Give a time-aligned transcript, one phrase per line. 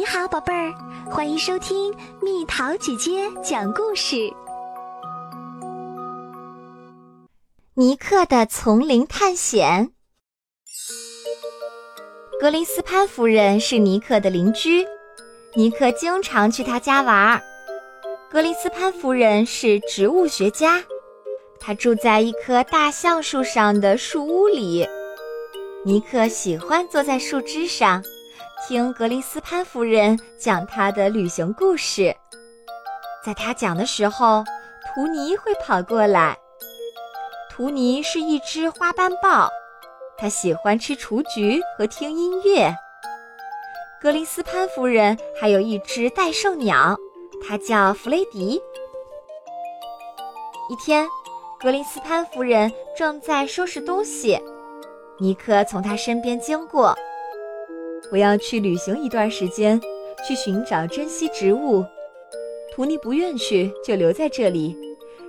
[0.00, 0.72] 你好，宝贝儿，
[1.10, 4.16] 欢迎收听蜜桃姐姐讲故事。
[7.74, 9.92] 尼克的丛林探险。
[12.40, 14.86] 格林斯潘夫人是尼克的邻居，
[15.54, 17.38] 尼克经常去他家玩。
[18.30, 20.82] 格林斯潘夫人是植物学家，
[21.60, 24.88] 她住在一棵大橡树上的树屋里。
[25.84, 28.02] 尼克喜欢坐在树枝上。
[28.68, 32.14] 听格林斯潘夫人讲她的旅行故事，
[33.24, 34.44] 在她讲的时候，
[34.86, 36.36] 图尼会跑过来。
[37.48, 39.50] 图尼是一只花斑豹，
[40.18, 42.72] 它喜欢吃雏菊和听音乐。
[44.00, 46.96] 格林斯潘夫人还有一只戴胜鸟，
[47.46, 48.60] 它叫弗雷迪。
[50.68, 51.08] 一天，
[51.58, 54.38] 格林斯潘夫人正在收拾东西，
[55.18, 56.94] 尼克从她身边经过。
[58.10, 59.80] 我要去旅行一段时间，
[60.26, 61.84] 去寻找珍稀植物。
[62.72, 64.76] 图尼不愿去，就留在这里。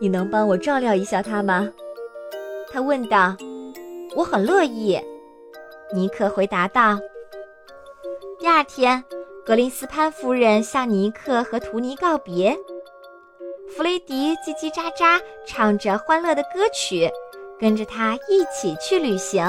[0.00, 1.70] 你能帮我照料一下它吗？
[2.72, 3.36] 他问道。
[4.16, 4.96] 我很乐意，
[5.92, 6.98] 尼克回答道。
[8.38, 9.02] 第二天，
[9.44, 12.56] 格林斯潘夫人向尼克和图尼告别。
[13.68, 17.10] 弗雷迪叽叽喳喳唱着欢乐的歌曲，
[17.58, 19.42] 跟着他一起去旅行。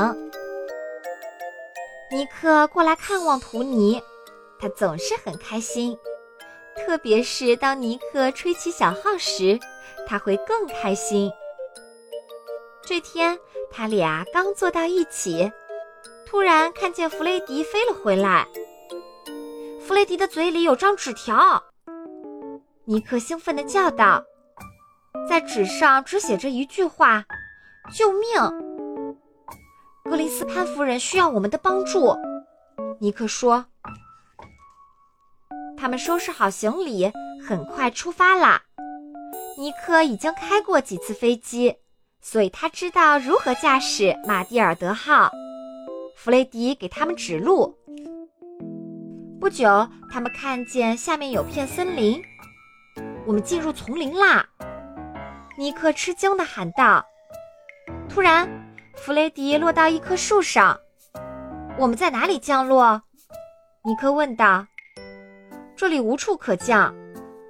[2.11, 4.01] 尼克过来看望图尼，
[4.59, 5.97] 他总是很开心，
[6.75, 9.59] 特别是当尼克吹起小号时，
[10.07, 11.31] 他会更开心。
[12.85, 13.37] 这天，
[13.71, 15.51] 他俩刚坐到一起，
[16.27, 18.47] 突然看见弗雷迪飞了回来。
[19.81, 21.63] 弗雷迪的嘴里有张纸条，
[22.85, 24.23] 尼克兴奋地叫道
[25.27, 27.25] ：“在纸上只写着一句话，
[27.91, 28.21] 救命！”
[30.07, 32.15] 格林斯潘夫人需要我们的帮助，
[32.99, 33.65] 尼克说。
[35.75, 37.11] 他们收拾好行李，
[37.45, 38.61] 很快出发啦。
[39.57, 41.77] 尼克已经开过几次飞机，
[42.21, 45.31] 所以他知道如何驾驶马蒂尔德号。
[46.15, 47.75] 弗雷迪给他们指路。
[49.41, 52.21] 不久，他们看见下面有片森林，
[53.25, 54.47] 我们进入丛林啦！
[55.57, 57.03] 尼克吃惊地喊道。
[58.07, 58.64] 突然。
[58.95, 60.79] 弗雷迪落到一棵树上，
[61.77, 63.01] 我们在哪里降落？
[63.83, 64.65] 尼克问道。
[65.75, 66.95] 这里无处可降，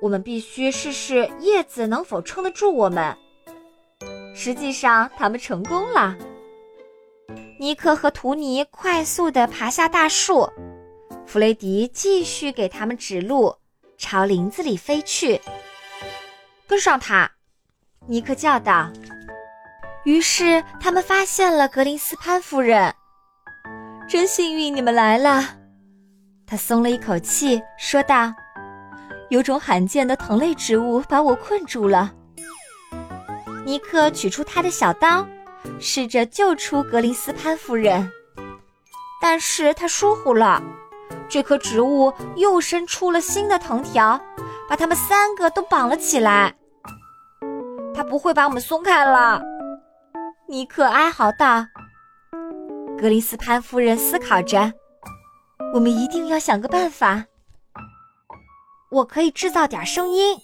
[0.02, 3.16] 我们必须试试叶子能否撑得住我们。
[4.34, 6.18] 实际上，他们成功了。
[7.60, 10.50] 尼克和图尼快速地爬下大树，
[11.26, 13.56] 弗雷迪继续给他们指路，
[13.98, 15.40] 朝林子里飞去。
[16.68, 17.32] 跟上他，
[18.08, 18.92] 尼克叫道。
[20.06, 22.94] 于是他们发现了格林斯潘夫人，
[24.08, 25.44] 真幸运你们来了。
[26.46, 28.32] 他松了一口气，说道
[29.30, 32.14] ：“有种罕见的藤类植物把我困住了。”
[33.66, 35.26] 尼克取出他的小刀，
[35.80, 38.12] 试着救出格林斯潘夫人，
[39.20, 40.62] 但是他疏忽了，
[41.28, 44.22] 这棵植物又伸出了新的藤条，
[44.70, 46.54] 把他们三个都绑了起来。
[47.96, 49.42] 他不会把我们松开了。
[50.48, 51.66] 尼克哀嚎道
[53.00, 54.72] ：“格林斯潘夫人思考着，
[55.74, 57.26] 我们一定要想个办法。
[58.92, 60.38] 我可以制造点声音。”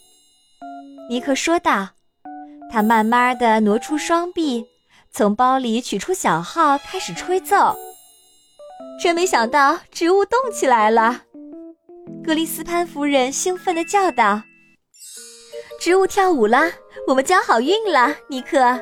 [1.10, 1.90] 尼克说道。
[2.74, 4.66] 他慢慢的挪出双臂，
[5.12, 7.76] 从包里取出小号，开始吹奏。
[9.04, 11.24] 真没想到，植物动起来了！
[12.24, 14.42] 格林斯潘夫人兴奋的叫道
[15.82, 16.72] ：“植物跳舞了，
[17.08, 18.80] 我们交好运了，尼克！”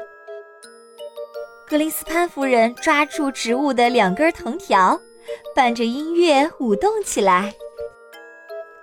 [1.70, 5.00] 格林斯潘夫人抓住植物的两根藤条，
[5.56, 7.54] 伴着音乐舞动起来。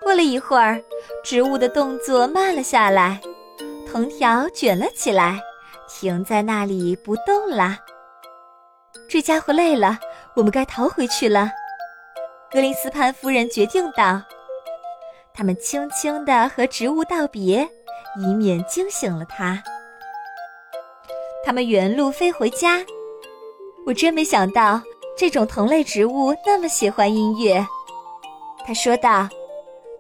[0.01, 0.81] 过了一会儿，
[1.25, 3.21] 植物的动作慢了下来，
[3.91, 5.41] 藤条卷了起来，
[5.89, 7.77] 停在那里不动了。
[9.09, 9.99] 这家伙累了，
[10.37, 11.51] 我们该逃回去了。
[12.53, 14.23] 格林斯潘夫人决定道。
[15.35, 17.69] 他们轻轻地和植物道别，
[18.21, 19.61] 以免惊醒了它。
[21.47, 22.85] 他们原路飞回家，
[23.87, 24.83] 我真没想到
[25.17, 27.65] 这种同类植物那么喜欢音乐。
[28.67, 29.29] 他说道：“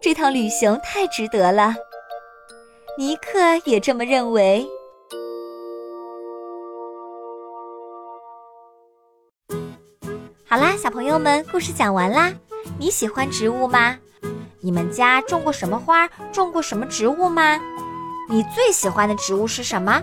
[0.02, 1.72] 这趟旅行太值得了。”
[2.98, 4.66] 尼克也这么认为。
[10.48, 12.32] 好啦，小朋友们，故事讲完啦。
[12.76, 13.96] 你喜欢植物吗？
[14.58, 16.08] 你们家种过什么花？
[16.32, 17.56] 种过什么植物吗？
[18.28, 20.02] 你最喜欢的植物是什么？